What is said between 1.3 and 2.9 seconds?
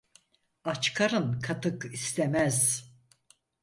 katık istemez.